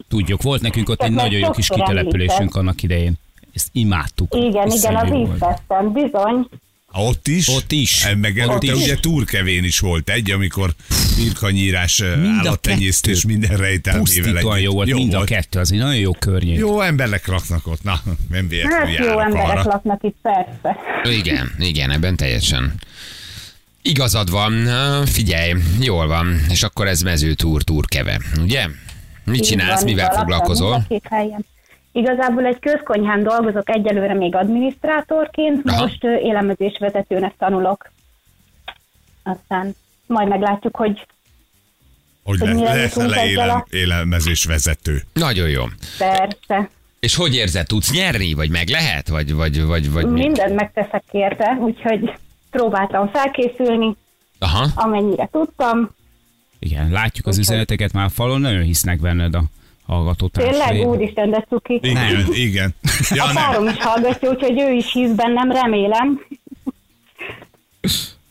[0.08, 2.60] Tudjuk, volt nekünk ott egy nagyon jó kis kitelepülésünk említett.
[2.60, 3.12] annak idején.
[3.54, 4.34] Ezt imádtuk.
[4.34, 5.32] Igen, igen, az jó volt.
[5.32, 6.48] íztesztem, bizony.
[6.92, 7.48] Ott is?
[7.48, 8.04] Ott is.
[8.04, 8.72] Eh, Meg Ott is.
[8.72, 10.70] ugye Turkevén is volt egy, amikor
[11.16, 15.96] birkanyírás, eh, Mind állattenyésztés, minden rejtelmével Pusztítóan jó volt, mind a kettő, az egy nagyon
[15.96, 16.58] jó környék.
[16.58, 19.62] Jó emberek laknak ott, na, nem véletlenül Hát jó emberek arra.
[19.64, 20.76] laknak itt, persze.
[21.18, 22.74] Igen, igen, ebben teljesen.
[23.88, 24.52] Igazad van,
[25.04, 28.66] figyelj, jól van, és akkor ez mezőtúr, túrkeve, ugye?
[29.24, 30.86] Mit Így csinálsz, van, mivel foglalkozol?
[31.92, 35.82] Igazából egy közkonyhán dolgozok egyelőre még adminisztrátorként, Aha.
[35.82, 37.90] most élelmezésvezetőnek tanulok.
[39.22, 39.74] Aztán
[40.06, 41.06] majd meglátjuk, hogy
[42.24, 45.02] Hogy Hogy le, lesz le élel, élelmezés vezető.
[45.12, 45.64] Nagyon jó.
[45.98, 46.70] persze.
[47.00, 50.20] És hogy érzed, tudsz nyerni, vagy meg lehet, vagy, vagy, vagy, vagy mi?
[50.20, 52.12] Mindent megteszek érte, úgyhogy
[52.56, 53.96] próbáltam felkészülni,
[54.38, 54.68] Aha.
[54.74, 55.90] amennyire tudtam.
[56.58, 59.42] Igen, látjuk az üzeneteket már a falon, nagyon hisznek benned a
[59.86, 60.68] hallgatótársaid.
[60.68, 61.78] Tényleg, úristen, de cuki.
[61.82, 62.74] Igen, igen.
[63.10, 63.34] Ja, A nem.
[63.34, 66.20] párom is hallgatja, úgyhogy ő is hisz bennem, remélem.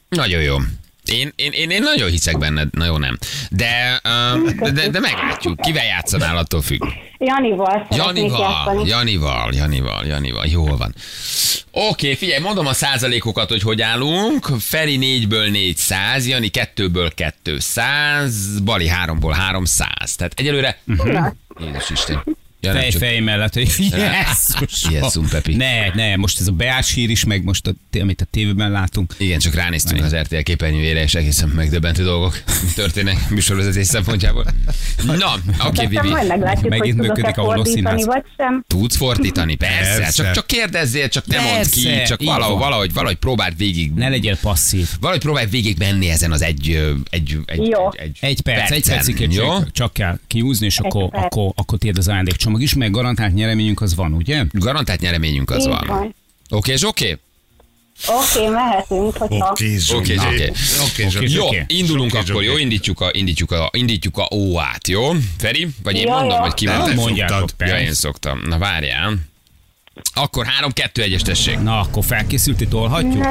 [0.09, 0.55] Nagyon jó.
[1.05, 3.17] Én, én, én, én nagyon hiszek benned, na jó nem.
[3.49, 4.01] De,
[4.59, 6.83] de, de, de meglátjuk, kivel játszanál, attól függ.
[7.17, 8.89] Janival Janival, játszani.
[8.89, 10.95] Janival, Janival, Janival, jól van.
[11.71, 14.45] Oké, figyelj, mondom a százalékokat, hogy hogy állunk.
[14.59, 20.15] Feri 4-ből 400, Jani 2-ből 200, Bali 3-ból 300.
[20.15, 20.79] Tehát egyelőre...
[21.59, 22.23] Jézus Isten.
[22.65, 24.91] Ja, nem Fej, csak- fej mellett, hogy Jézus.
[24.91, 25.55] Jézus, Pepi.
[25.55, 29.13] Ne, ne, most ez a Beás hír is, meg most, a, amit a tévében látunk.
[29.17, 32.43] Igen, csak ránéztünk az RTL képernyőjére, és egészen megdöbbentő dolgok
[32.75, 34.45] történnek műsorvezetés szempontjából.
[35.03, 36.09] Na, oké, Aztán Vivi.
[36.09, 38.63] majd meglátjuk, Megint hogy működik tudok-e a Holó fordítani, vagy sem.
[38.67, 39.97] Tudsz fordítani, persze.
[39.97, 40.23] Persze.
[40.23, 43.91] Csak, csak kérdezzél, csak ne mondd ki, csak valahogy, valahogy, valahogy próbáld végig.
[43.93, 44.89] Ne legyél passzív.
[44.99, 47.91] Valahogy próbálj végig menni ezen az egy, egy, egy, Jó.
[47.91, 49.63] egy, Egy perc, egy percen, percig jó?
[49.71, 51.23] csak, kell kiúzni, és akkor, perc.
[51.23, 54.43] akkor, akkor tiéd az ajándékcsomag is, meg garantált nyereményünk az van, ugye?
[54.51, 55.83] Garantált nyereményünk az Így van.
[55.87, 56.15] van.
[56.49, 57.17] Oké, és oké?
[58.07, 59.49] Oké, mehetünk, hogyha...
[59.51, 59.95] Oké, Zsuzsi.
[59.95, 60.51] Oké, oké.
[60.81, 61.33] Oké, Zsuzsi.
[61.33, 62.57] Jó, indulunk Oké, akkor, jó?
[62.57, 65.11] Indítjuk a, indítjuk a, indítjuk a óát, jó?
[65.37, 65.67] Feri?
[65.83, 67.49] Vagy én Jó, mondom, vagy ki te Mondjátok.
[67.57, 68.41] Ja, én szoktam.
[68.47, 69.13] Na várjál.
[70.13, 71.59] Akkor 3-2-1-es tessék.
[71.59, 73.23] Na, akkor felkészült, itt tolhatjuk?
[73.23, 73.29] Ne,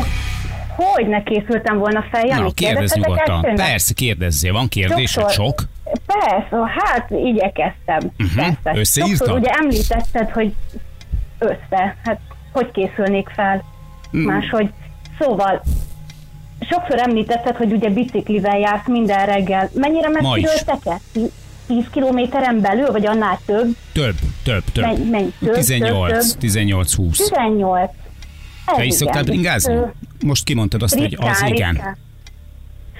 [0.77, 2.41] hogy ne készültem volna fel, Jani?
[2.43, 3.35] Na, kérdezz nyugodtan.
[3.35, 3.57] elsőnek?
[3.57, 4.53] Persze, kérdezzél.
[4.53, 5.63] Van kérdésed Sokszor- sok?
[6.07, 8.11] Persze, hát igyekeztem.
[8.19, 8.57] Uh-huh.
[8.63, 8.81] Persze.
[8.81, 9.17] Összeírtad?
[9.17, 10.53] Sokszor ugye említetted, hogy
[11.39, 11.97] össze.
[12.05, 12.21] Hát
[12.53, 13.65] hogy készülnék fel
[14.11, 14.71] máshogy.
[15.19, 15.63] Szóval,
[16.61, 19.71] sokszor említetted, hogy ugye biciklivel jársz minden reggel.
[19.75, 21.01] Mennyire messziről teked?
[21.67, 23.77] 10 kilométeren belül, vagy annál több?
[23.93, 24.85] Több, több, több.
[24.85, 27.17] Menj, menj, több, 18, több, 18, 20.
[27.17, 27.91] 18.
[28.67, 29.75] Ez Te is szoktál bringázni?
[30.25, 31.97] Most kimondtad azt, hogy az igen.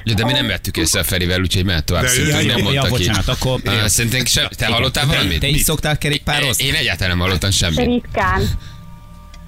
[0.05, 2.03] Ja, de mi nem vettük észre a Ferivel, úgyhogy mehet tovább.
[2.03, 2.91] De Szerintem ő- nem ja, mondta ki.
[2.91, 5.41] bocsánat, akkor- Ah, Szerintem se, te hallottál valamit?
[5.41, 6.65] Te is szoktál kerékpározni?
[6.65, 7.79] Én egyáltalán nem hallottam semmit.
[7.87, 8.43] Ritkán,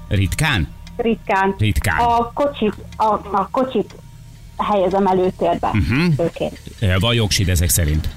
[0.09, 0.69] Ritkán?
[0.97, 1.55] ritkán.
[1.59, 1.99] Ritkán.
[1.99, 3.95] A kocsit, a, a kocsit
[4.59, 5.71] helyezem előtérbe.
[5.73, 5.93] Mhm.
[6.01, 6.15] Uh-huh.
[6.15, 6.61] Főként.
[6.99, 8.09] Van jogsid ezek szerint.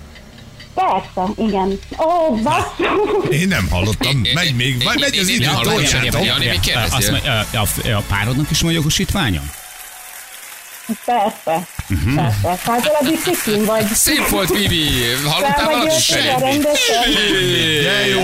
[0.73, 1.79] Persze, igen.
[1.97, 3.29] Ó, basszus!
[3.29, 4.21] Én nem hallottam.
[4.33, 5.45] Megy még, vagy megy az idő,
[7.53, 9.41] a, a párodnak is van jogosítványa?
[11.05, 12.15] Persze, uh-huh.
[12.41, 12.71] persze.
[12.71, 13.85] Hát a biciklim vagy.
[13.85, 14.87] Szép volt, Vivi!
[15.25, 15.93] Hallottál valamit?
[17.83, 18.19] De jó!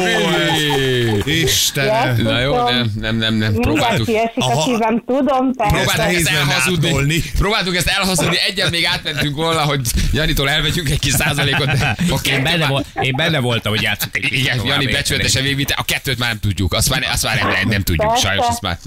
[1.26, 2.22] Istenem.
[2.22, 3.54] Na jó, nem, nem, nem, nem.
[3.54, 4.08] Próbáltuk.
[4.08, 4.62] Mindenki esik a Aha.
[4.62, 5.76] szívem, tudom, persze.
[5.76, 7.24] Próbáltuk ezt elhazudni.
[7.38, 9.80] Próbáltuk ezt elhazudni, egyen még átmentünk volna, hogy
[10.14, 11.68] Janitól elvegyünk egy kis százalékot.
[12.10, 14.32] A Én benne, vol, én benne voltam, hogy játszottak.
[14.32, 17.82] Igen, Jani becsületesen végigvitte, a kettőt már nem tudjuk, azt már, azt már nem, nem
[17.82, 18.78] tudjuk, sajnos azt már...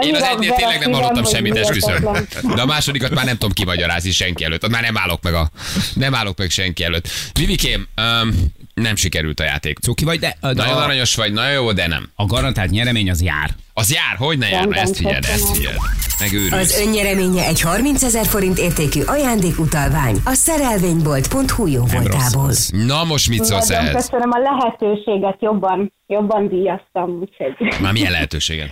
[0.00, 2.08] Én az egynél tényleg nem hallottam semmit, esküszöm.
[2.54, 4.64] De a másodikat már nem tudom kimagyarázni senki előtt.
[4.64, 5.50] Ott már nem állok meg a...
[5.94, 7.08] Nem állok meg senki előtt.
[7.32, 7.86] Vivikém,
[8.22, 9.78] um, nem sikerült a játék.
[9.78, 12.08] Cuki vagy, de, de Nagyon a, aranyos vagy, nagyon jó, de nem.
[12.14, 13.50] a garantált nyeremény az jár.
[13.74, 15.76] Az jár, hogy ne járna, ezt figyeld, ezt figyeld.
[15.76, 16.80] Az Megőrülsz.
[16.80, 22.48] önnyereménye egy 30 ezer forint értékű ajándékutalvány a szerelvénybolt.hu jó voltából.
[22.48, 22.70] az.
[22.86, 23.94] Na most mit szólsz ehhez?
[23.94, 27.80] köszönöm a lehetőséget, jobban, jobban díjaztam, úgyhogy...
[27.80, 28.68] Már milyen lehetőséged?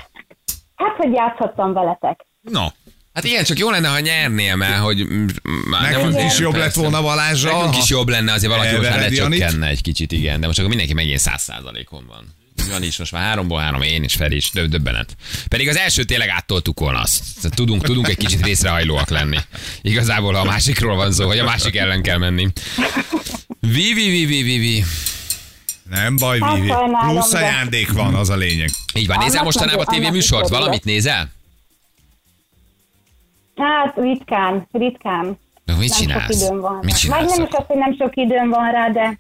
[0.81, 2.27] Hát, hogy játszhattam veletek.
[2.41, 2.67] No.
[3.15, 5.07] Hát igen, csak jó lenne, ha nyernél, mert hogy...
[5.71, 6.81] Már Nekünk nem- is jobb lett persze.
[6.81, 7.57] volna Balázsra.
[7.57, 10.41] Nekünk is jobb lenne, azért valaki most már lecsökkenne egy kicsit, igen.
[10.41, 12.39] De most akkor mindenki megint száz százalékon van.
[12.69, 15.17] Jani is most már háromból három, én is, Feri is, döb, döbbenet.
[15.49, 17.23] Pedig az első tényleg áttoltuk volna azt.
[17.55, 19.39] Tudunk, tudunk egy kicsit részrehajlóak lenni.
[19.83, 22.49] Igazából, ha a másikról van szó, hogy a másik ellen kell menni.
[23.61, 24.85] Vi, vi, vi, vi, vi, vi.
[25.91, 26.73] Nem baj, Hát Vivi.
[27.09, 28.69] Plusz ajándék van, az a lényeg.
[28.95, 30.49] Így van, nézel Annak mostanában nagyon- tévéműsort?
[30.49, 31.31] Valamit nézel?
[33.57, 35.39] Hát, ritkán, ritkán.
[35.65, 36.23] De mit nem csinálsz?
[36.23, 36.79] sok időm van.
[36.83, 37.21] Mit csinálsz?
[37.29, 39.19] Vagy nem is az, hogy nem sok időm van rá, de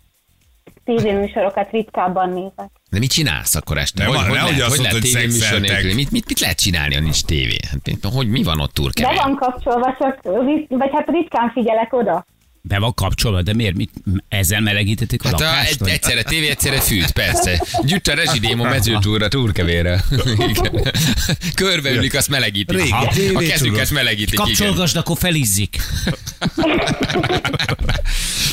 [0.85, 2.70] tévéműsorokat ritkábban nézek.
[2.90, 4.02] De mit csinálsz akkor este?
[4.02, 5.94] Nem, hogy, hogy, lehet, hogy lehet hogy tévéműsor nélkül?
[5.94, 7.56] Mit, mit, mit lehet csinálni, ha nincs tévé?
[7.70, 9.16] Hát, hogy mi van ott De turkevén?
[9.22, 10.20] van kapcsolva, csak,
[10.68, 12.26] vagy hát ritkán figyelek oda.
[12.70, 13.74] Be van kapcsolva, de miért?
[13.74, 13.90] Mit,
[14.28, 15.70] ezzel melegítették a Hát a, lakást?
[15.70, 15.88] egy, vagy?
[15.88, 17.66] egyszerre tévé, egyszerre fűt, persze.
[17.85, 20.04] Gyűjt a rezsidémon mezőtúra, turkevére.
[21.54, 22.76] Körbeülik, azt melegítik.
[22.76, 24.38] Régi a, a kezüket melegítik.
[24.38, 25.76] Kapcsolgasd, akkor felizzik.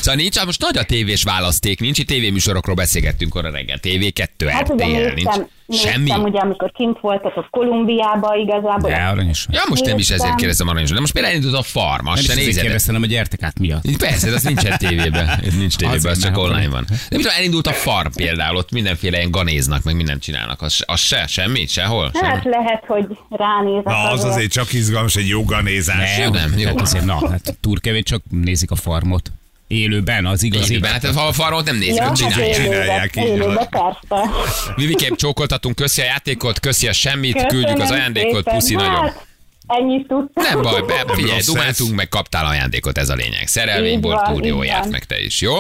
[0.02, 3.80] Szóval nincs, hát most nagy a tévés választék, nincs itt tévéműsorokról beszélgettünk arra reggel.
[3.82, 5.98] TV2, Hát ugye RTL, nincs néztem, semmi.
[6.04, 8.90] néztem ugye, amikor kint voltatok Kolumbiába igazából.
[8.90, 9.46] De aranyos.
[9.50, 10.36] Ja, most nem is ezért Néztem.
[10.38, 12.62] kérdezem aranyos, de most például indult a farm, Nem azt se nézed.
[12.62, 13.98] kérdeztem, hogy gyertek át miatt.
[13.98, 15.28] Persze, de az nincsen tévében.
[15.46, 16.84] Ez nincs tévében, Azért, az csak online van.
[16.88, 20.62] De mit tudom, elindult a farm például, ott mindenféle ilyen ganéznak, meg mindent csinálnak.
[20.62, 22.12] Az, az se, semmi, sehol.
[22.14, 23.84] Hát lehet, hogy ránézek.
[23.84, 25.28] Na, az azért csak izgalmas, egy.
[25.28, 26.68] Jó, nem, jó.
[26.68, 29.32] Hát azért, na, hát túrkevét csak nézik a farmot.
[29.68, 30.72] Élőben, az igazi.
[30.72, 32.58] Élőben, hát ha a farmot nem nézik, Ja, hogy hát csinálják.
[32.58, 33.32] élőbe, csinálják, így van.
[33.42, 34.30] élőbe, persze.
[34.76, 38.54] Vivikém, csókoltatunk, köszi a játékot, köszi a semmit, Köszönöm küldjük az ajándékot, szépen.
[38.54, 39.04] puszi nagyon.
[39.04, 39.26] Hát,
[39.68, 40.44] ennyit tudtam.
[40.44, 41.96] Nem baj, be, figyelj, dumáltunk, ez.
[41.96, 43.48] meg kaptál ajándékot, ez a lényeg.
[43.48, 44.90] Szerelvény Így volt, van, túl jó így járt van.
[44.90, 45.60] meg te is, jó?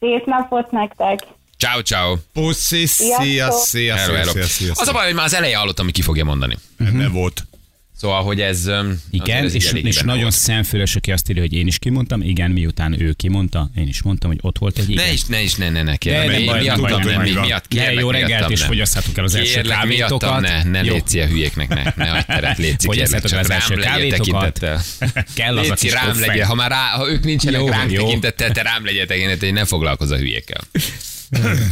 [0.00, 1.20] Szép napot nektek.
[1.58, 2.16] Ciao, ciao.
[2.32, 4.30] Puszi, szia, szia, szia, Hello, hello.
[4.32, 6.56] szia, szia, Az a baj, hogy már az elején hallottam, hogy ki fogja mondani.
[6.76, 7.42] Nem volt.
[8.00, 8.70] Szóval, hogy ez...
[9.10, 10.34] Igen, ez és, elég és nagyon volt.
[10.34, 12.22] szemfüles, aki azt írja, hogy én is kimondtam.
[12.22, 15.04] Igen, miután ő kimondta, én is mondtam, hogy ott volt egy igen.
[15.04, 16.26] Ne is, ne is, ne, ne, ne, kérlek.
[16.26, 18.58] Nem baj, nem miattam baj, nem nem, mi miatt, Ne, kérlek, jó reggelt, miattam és
[18.58, 18.68] nem.
[18.68, 20.40] fogyasszátok el az első Kérlek, kávétokat.
[20.40, 20.92] ne, ne Jó.
[20.92, 24.58] légy a hülyéknek, ne, ne hagyd teret, légy Fogyasszátok el az első kávétokat.
[25.34, 27.68] Kell az a Léci, kis rám legyen, ha már rá, ha ők nincsenek jó.
[27.68, 30.60] tekintettel, te rám legyetek, én hogy ne foglalkozz a hülyékkel.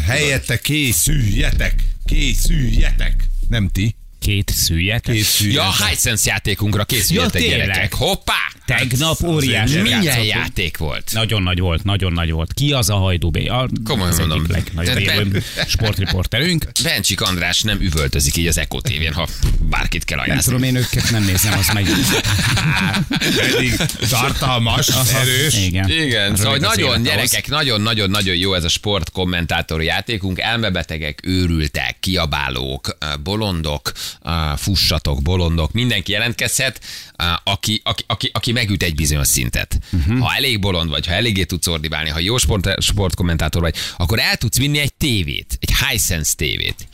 [0.07, 3.25] Helyette készüljetek, készüljetek.
[3.49, 3.95] Nem ti.
[4.29, 5.15] Két szűjetek.
[5.15, 5.65] Készüljetek.
[5.65, 7.67] Ja, a Hisense játékunkra készüljetek Ja, tényleg?
[7.67, 7.95] gyerekek.
[7.95, 8.35] Hoppá!
[8.69, 11.11] Tegnap óriási Milyen játék volt?
[11.13, 12.53] Nagyon nagy volt, nagyon nagy volt.
[12.53, 13.47] Ki az a hajdú bé?
[13.47, 14.45] A, Komolyan az mondom.
[14.55, 14.99] egyik legnagyobb
[15.35, 16.67] élő sportriporterünk.
[16.83, 19.29] Bencsik András nem üvöltözik így az Eko tévén, ha
[19.61, 20.49] bárkit kell Nem ajánlani.
[20.49, 21.87] tudom, én őket nem nézem, az meg.
[23.37, 23.77] Pedig
[24.11, 24.89] tartalmas,
[25.23, 25.55] erős.
[25.55, 25.91] Igen.
[25.91, 30.41] Igen, szóval nagyon gyerekek, nagyon-nagyon-nagyon jó ez a sport kommentátor játékunk.
[30.41, 36.81] Elmebetegek, őrültek, kiabálók, eh, bolondok, eh, fussatok, bolondok, mindenki jelentkezhet,
[37.17, 39.79] eh, aki, aki, aki, aki megüt egy bizonyos szintet.
[39.93, 40.19] Uh-huh.
[40.19, 44.37] Ha elég bolond vagy, ha eléggé tudsz ordibálni, ha jó sport, sportkommentátor vagy, akkor el
[44.37, 46.89] tudsz vinni egy tévét, egy Hisense tévét,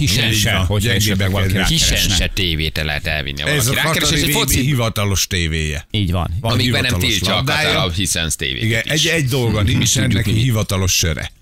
[0.00, 1.74] Így se, van, hogyha gyengébbek esetleg valaki.
[1.74, 2.26] Hisense rákeresne.
[2.26, 3.42] tévét el lehet elvinni.
[3.42, 5.86] Ez a rákeres, és egy foci, hivatalos tévéje.
[5.90, 6.30] Így van.
[6.40, 7.44] Van amíg be nem tiltja a.
[7.44, 8.62] Katar a Hisense tévét.
[8.62, 11.32] Igen, egy, egy dolga nincsen, tudjuk neki hivatalos söre.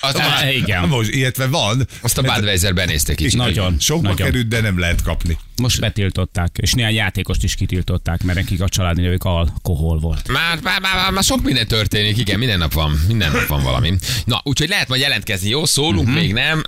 [0.00, 0.88] Az, Á, Igen.
[0.88, 1.88] Most, illetve van.
[2.00, 3.36] azt a Budweiser benézte kicsit.
[3.36, 3.76] Nagyon.
[3.80, 4.26] Sokba nagyon.
[4.26, 5.38] került, de nem lehet kapni.
[5.60, 10.28] Most betiltották, és néhány játékost is kitiltották, mert nekik a családi nevük alkohol volt.
[10.28, 13.92] Már, már, már, már, sok minden történik, igen, minden nap van, minden nap van valami.
[14.24, 15.64] Na, úgyhogy lehet majd jelentkezni, jó?
[15.64, 16.14] Szólunk uh-huh.
[16.14, 16.62] még nem,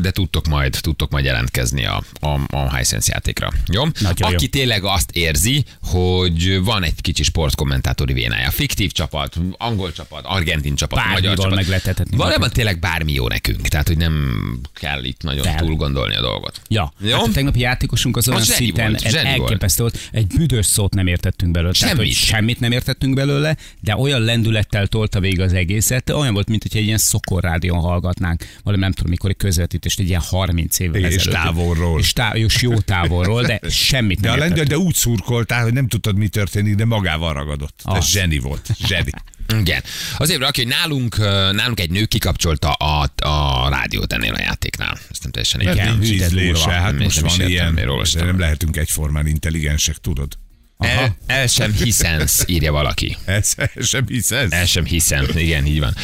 [0.00, 3.52] de tudtok majd, tudtok majd jelentkezni a, a, a Hisense játékra.
[3.66, 3.84] Jó?
[4.00, 4.60] Nagyon Aki jó.
[4.60, 8.50] tényleg azt érzi, hogy van egy kicsi sportkommentátori vénája.
[8.50, 11.54] Fiktív csapat, angol csapat, argentin csapat, Bármival magyar csapat.
[11.54, 14.38] meg lehet Valójában tényleg bármi jó nekünk, tehát hogy nem
[14.74, 16.60] kell itt nagyon túl gondolni a dolgot.
[16.68, 17.16] Ja, Jó?
[17.16, 19.40] hát a tegnapi játékosunk az olyan Az szinten volt, zseni volt.
[19.50, 20.08] elképesztő volt.
[20.12, 21.72] Egy büdös szót nem értettünk belőle.
[21.72, 22.12] Tehát, Semmit.
[22.12, 26.62] hogy semmit nem értettünk belőle, de olyan lendülettel tolta végig az egészet, olyan volt, mint
[26.62, 28.44] hogy egy ilyen szokorrádión hallgatnánk.
[28.62, 31.38] Valami nem tudom, mikor egy közvetítést egy ilyen 30 évvel Igen, és ezelőtt.
[31.42, 32.00] távolról.
[32.00, 34.68] És, tá- és jó távolról, de semmit De, nem a értettünk.
[34.68, 37.80] de úgy szurkoltál, hogy nem tudtad, mi történik, de magával ragadott.
[37.84, 38.06] Ez Az.
[38.10, 38.68] zseni volt.
[38.86, 39.10] Zseni.
[39.60, 39.82] Igen.
[40.16, 41.18] Azért valaki, hogy nálunk,
[41.52, 44.98] nálunk egy nő kikapcsolta a, a rádiót ennél a játéknál.
[45.10, 46.30] Ezt nem teljesen Mert igen.
[46.30, 46.70] durva.
[46.70, 47.74] hát most van értem, ilyen,
[48.18, 48.36] miről de olvastam.
[48.36, 50.38] nem lehetünk egyformán intelligensek, tudod?
[50.78, 53.16] El, el sem hiszensz, írja valaki.
[53.24, 54.52] Ez sem hiszed?
[54.52, 55.26] El sem hiszem.
[55.34, 55.94] Igen, így van.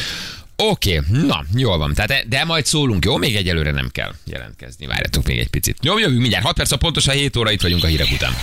[0.55, 1.93] Oké, na, jól van.
[1.93, 3.17] Tehát, de majd szólunk, jó?
[3.17, 4.85] Még egyelőre nem kell jelentkezni.
[4.85, 5.77] Várjatok még egy picit.
[5.81, 6.45] Jó, jövünk mindjárt.
[6.45, 8.33] 6 perc a pontosan 7 óra itt vagyunk a hírek után.